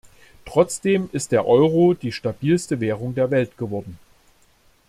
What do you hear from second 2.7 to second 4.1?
Währung der Welt geworden.